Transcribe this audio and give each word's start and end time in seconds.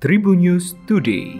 Tribun 0.00 0.40
News 0.40 0.80
Today. 0.88 1.36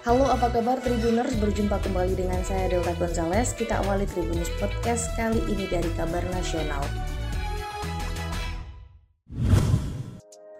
Halo 0.00 0.24
apa 0.32 0.48
kabar 0.48 0.80
Tribuners, 0.80 1.36
berjumpa 1.36 1.84
kembali 1.84 2.16
dengan 2.16 2.40
saya 2.40 2.72
Delta 2.72 2.96
Gonzales. 2.96 3.52
Kita 3.52 3.84
awali 3.84 4.08
Tribunnews 4.08 4.48
Podcast 4.56 5.12
kali 5.12 5.44
ini 5.44 5.68
dari 5.68 5.92
kabar 5.92 6.24
nasional. 6.32 6.88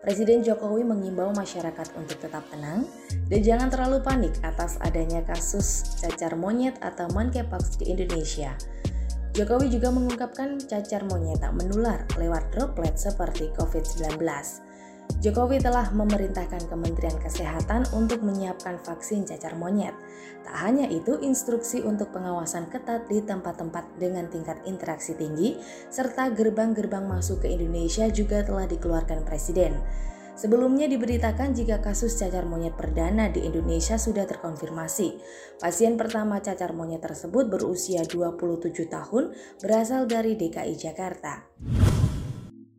Presiden 0.04 0.44
Jokowi 0.44 0.84
mengimbau 0.84 1.32
masyarakat 1.32 1.96
untuk 1.96 2.20
tetap 2.20 2.44
tenang 2.52 2.84
dan 3.32 3.40
jangan 3.40 3.72
terlalu 3.72 4.04
panik 4.04 4.36
atas 4.44 4.76
adanya 4.84 5.24
kasus 5.24 5.96
cacar 6.04 6.36
monyet 6.36 6.76
atau 6.84 7.08
monkeypox 7.16 7.80
di 7.80 7.96
Indonesia 7.96 8.52
Jokowi 9.40 9.72
juga 9.72 9.88
mengungkapkan 9.88 10.60
cacar 10.68 11.00
monyet 11.08 11.40
tak 11.40 11.56
menular 11.56 12.04
lewat 12.20 12.52
droplet 12.52 12.92
seperti 12.92 13.48
COVID-19. 13.56 14.20
Jokowi 15.24 15.64
telah 15.64 15.88
memerintahkan 15.96 16.68
Kementerian 16.68 17.16
Kesehatan 17.16 17.88
untuk 17.96 18.20
menyiapkan 18.20 18.76
vaksin 18.84 19.24
cacar 19.24 19.56
monyet. 19.56 19.96
Tak 20.44 20.56
hanya 20.60 20.84
itu, 20.92 21.16
instruksi 21.24 21.80
untuk 21.80 22.12
pengawasan 22.12 22.68
ketat 22.68 23.08
di 23.08 23.24
tempat-tempat 23.24 23.96
dengan 23.96 24.28
tingkat 24.28 24.60
interaksi 24.68 25.16
tinggi 25.16 25.56
serta 25.88 26.28
gerbang-gerbang 26.36 27.08
masuk 27.08 27.40
ke 27.40 27.48
Indonesia 27.48 28.12
juga 28.12 28.44
telah 28.44 28.68
dikeluarkan 28.68 29.24
Presiden. 29.24 29.72
Sebelumnya 30.40 30.88
diberitakan 30.88 31.52
jika 31.52 31.84
kasus 31.84 32.16
cacar 32.16 32.48
monyet 32.48 32.72
perdana 32.72 33.28
di 33.28 33.44
Indonesia 33.44 34.00
sudah 34.00 34.24
terkonfirmasi. 34.24 35.20
Pasien 35.60 36.00
pertama 36.00 36.40
cacar 36.40 36.72
monyet 36.72 37.04
tersebut 37.04 37.52
berusia 37.52 38.08
27 38.08 38.72
tahun 38.88 39.36
berasal 39.60 40.08
dari 40.08 40.40
DKI 40.40 40.80
Jakarta. 40.80 41.44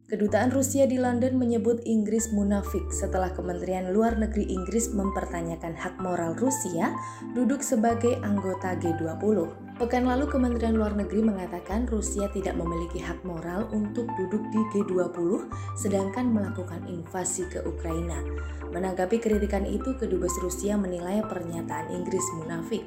Kedutaan 0.09 0.49
Rusia 0.49 0.89
di 0.89 0.98
London 0.98 1.37
menyebut 1.37 1.85
Inggris 1.85 2.34
munafik 2.34 2.89
setelah 2.89 3.29
Kementerian 3.29 3.93
Luar 3.93 4.17
Negeri 4.17 4.49
Inggris 4.49 4.89
mempertanyakan 4.89 5.77
hak 5.77 6.01
moral 6.01 6.34
Rusia 6.41 6.98
duduk 7.37 7.62
sebagai 7.62 8.17
anggota 8.26 8.73
G20. 8.73 9.70
Pekan 9.82 10.05
lalu 10.05 10.29
Kementerian 10.29 10.77
Luar 10.77 10.93
Negeri 10.93 11.26
mengatakan 11.26 11.90
Rusia 11.90 12.29
tidak 12.29 12.54
memiliki 12.54 13.01
hak 13.01 13.26
moral 13.26 13.65
untuk 13.74 14.05
duduk 14.13 14.46
di 14.54 14.62
G20 14.70 15.49
sedangkan 15.73 16.29
melakukan 16.29 16.85
invasi 16.85 17.49
ke 17.49 17.65
Ukraina. 17.65 18.21
Menanggapi 18.70 19.18
kritikan 19.18 19.65
itu, 19.65 19.98
Kedubes 19.98 20.38
Rusia 20.38 20.77
menilai 20.77 21.26
pernyataan 21.26 21.90
Inggris 21.98 22.21
munafik. 22.38 22.85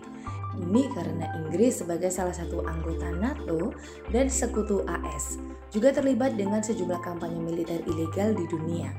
Ini 0.55 0.87
karena 0.95 1.35
Inggris 1.43 1.83
sebagai 1.83 2.15
salah 2.15 2.31
satu 2.31 2.63
anggota 2.63 3.11
NATO 3.11 3.75
dan 4.15 4.31
sekutu 4.31 4.87
AS 4.87 5.43
juga 5.75 5.91
terlibat 5.91 6.39
dengan 6.39 6.63
sejumlah 6.63 7.03
kampanye 7.03 7.43
militer 7.43 7.83
ilegal 7.91 8.39
di 8.39 8.47
dunia. 8.47 8.95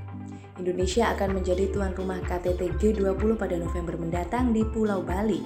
Indonesia 0.60 1.12
akan 1.16 1.40
menjadi 1.40 1.68
tuan 1.72 1.92
rumah 1.96 2.20
KTT 2.24 2.80
G20 2.80 3.40
pada 3.40 3.56
November 3.60 3.96
mendatang 4.00 4.56
di 4.56 4.64
Pulau 4.68 5.04
Bali. 5.04 5.44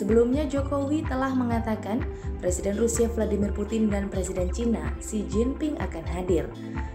Sebelumnya 0.00 0.48
Jokowi 0.48 1.04
telah 1.04 1.28
mengatakan 1.36 2.00
Presiden 2.40 2.80
Rusia 2.80 3.04
Vladimir 3.12 3.52
Putin 3.52 3.92
dan 3.92 4.08
Presiden 4.08 4.48
Cina 4.48 4.96
Xi 4.96 5.28
Jinping 5.28 5.76
akan 5.76 6.04
hadir. 6.08 6.48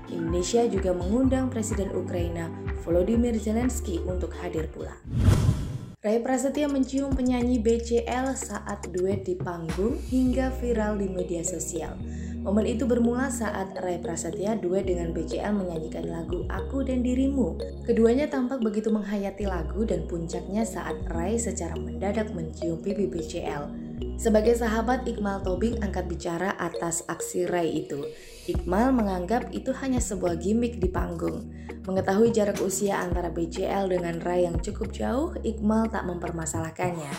Indonesia 0.09 0.65
juga 0.65 0.89
mengundang 0.89 1.53
Presiden 1.53 1.93
Ukraina 1.93 2.49
Volodymyr 2.81 3.37
Zelensky 3.37 4.01
untuk 4.09 4.33
hadir 4.41 4.65
pula. 4.73 4.97
Ray 6.01 6.17
Prasetya 6.17 6.65
mencium 6.65 7.13
penyanyi 7.13 7.61
BCL 7.61 8.33
saat 8.33 8.89
duet 8.89 9.21
di 9.21 9.37
panggung 9.37 10.01
hingga 10.09 10.49
viral 10.57 10.97
di 10.97 11.05
media 11.05 11.45
sosial. 11.45 11.93
Momen 12.45 12.69
itu 12.69 12.85
bermula 12.85 13.33
saat 13.33 13.73
Ray 13.81 13.97
Prasetya 13.97 14.53
duet 14.61 14.85
dengan 14.85 15.09
BCL 15.17 15.49
menyanyikan 15.49 16.05
lagu 16.05 16.45
Aku 16.45 16.85
dan 16.85 17.01
Dirimu. 17.01 17.57
Keduanya 17.89 18.29
tampak 18.29 18.61
begitu 18.61 18.93
menghayati 18.93 19.49
lagu 19.49 19.81
dan 19.81 20.05
puncaknya 20.05 20.61
saat 20.61 20.93
Ray 21.09 21.41
secara 21.41 21.73
mendadak 21.73 22.29
mencium 22.37 22.77
pipi 22.85 23.09
BCL. 23.09 23.84
Sebagai 24.15 24.55
sahabat, 24.55 25.03
Iqmal 25.03 25.43
Tobing 25.43 25.83
angkat 25.83 26.07
bicara 26.07 26.55
atas 26.55 27.03
aksi 27.05 27.45
Ray 27.51 27.83
itu. 27.83 27.99
Iqmal 28.47 28.95
menganggap 28.95 29.51
itu 29.51 29.75
hanya 29.83 29.99
sebuah 29.99 30.39
gimmick 30.39 30.79
di 30.79 30.87
panggung. 30.87 31.51
Mengetahui 31.83 32.31
jarak 32.31 32.63
usia 32.63 33.03
antara 33.03 33.27
BCL 33.29 33.91
dengan 33.91 34.23
Ray 34.23 34.47
yang 34.47 34.57
cukup 34.63 34.95
jauh, 34.95 35.35
Iqmal 35.43 35.91
tak 35.91 36.07
mempermasalahkannya. 36.07 37.11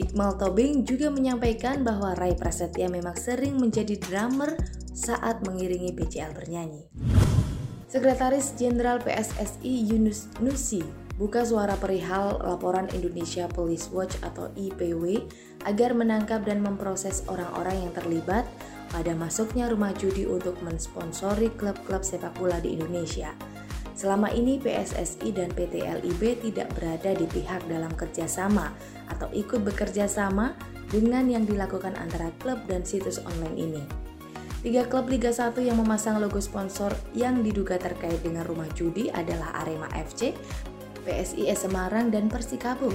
Iqmal 0.00 0.40
Tobing 0.40 0.88
juga 0.88 1.12
menyampaikan 1.12 1.84
bahwa 1.84 2.16
Ray 2.16 2.32
Prasetya 2.32 2.88
memang 2.88 3.18
sering 3.18 3.60
menjadi 3.60 4.00
drummer 4.00 4.56
saat 4.96 5.44
mengiringi 5.44 5.92
BCL 5.92 6.32
bernyanyi. 6.32 6.88
Sekretaris 7.88 8.56
Jenderal 8.56 9.00
PSSI 9.00 9.88
Yunus 9.88 10.28
Nusi 10.44 11.07
buka 11.18 11.42
suara 11.42 11.74
perihal 11.74 12.38
laporan 12.46 12.86
Indonesia 12.94 13.50
Police 13.50 13.90
Watch 13.90 14.14
atau 14.22 14.48
IPW 14.54 15.26
agar 15.66 15.90
menangkap 15.92 16.46
dan 16.46 16.62
memproses 16.62 17.26
orang-orang 17.26 17.82
yang 17.84 17.92
terlibat 17.92 18.46
pada 18.94 19.12
masuknya 19.18 19.66
rumah 19.68 19.90
judi 19.98 20.24
untuk 20.24 20.56
mensponsori 20.62 21.50
klub-klub 21.58 22.06
sepak 22.06 22.32
bola 22.38 22.62
di 22.62 22.78
Indonesia. 22.78 23.34
Selama 23.98 24.30
ini 24.30 24.62
PSSI 24.62 25.34
dan 25.34 25.50
PT 25.50 25.82
LIB 25.82 26.38
tidak 26.38 26.70
berada 26.78 27.10
di 27.18 27.26
pihak 27.26 27.66
dalam 27.66 27.90
kerjasama 27.98 28.70
atau 29.10 29.26
ikut 29.34 29.66
bekerja 29.66 30.06
sama 30.06 30.54
dengan 30.86 31.26
yang 31.26 31.42
dilakukan 31.42 31.98
antara 31.98 32.30
klub 32.38 32.62
dan 32.70 32.86
situs 32.86 33.18
online 33.18 33.58
ini. 33.58 33.82
Tiga 34.58 34.86
klub 34.86 35.10
Liga 35.10 35.34
1 35.34 35.58
yang 35.62 35.82
memasang 35.82 36.22
logo 36.22 36.38
sponsor 36.38 36.94
yang 37.14 37.42
diduga 37.42 37.78
terkait 37.78 38.22
dengan 38.22 38.46
rumah 38.46 38.66
judi 38.74 39.10
adalah 39.10 39.54
Arema 39.62 39.90
FC, 39.94 40.34
PSIS 41.04 41.68
Semarang, 41.68 42.08
dan 42.08 42.30
Persikabo. 42.30 42.90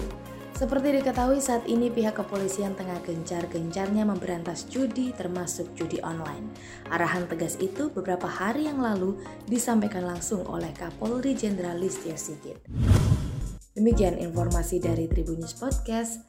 Seperti 0.53 1.01
diketahui 1.01 1.41
saat 1.41 1.65
ini 1.65 1.89
pihak 1.89 2.13
kepolisian 2.13 2.77
tengah 2.77 3.01
gencar-gencarnya 3.01 4.05
memberantas 4.05 4.69
judi 4.69 5.09
termasuk 5.11 5.73
judi 5.73 5.97
online. 6.05 6.45
Arahan 6.93 7.25
tegas 7.25 7.57
itu 7.57 7.89
beberapa 7.89 8.29
hari 8.29 8.69
yang 8.69 8.77
lalu 8.77 9.17
disampaikan 9.49 10.05
langsung 10.05 10.45
oleh 10.45 10.69
Kapolri 10.77 11.33
Jenderal 11.33 11.81
Listio 11.81 12.13
Sigit. 12.13 12.61
Demikian 13.73 14.21
informasi 14.21 14.77
dari 14.77 15.09
Tribun 15.09 15.41
News 15.41 15.57
Podcast. 15.57 16.21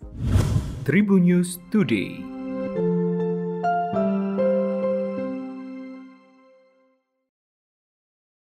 Tribun 0.88 1.28
News 1.28 1.60
Today. 1.68 2.33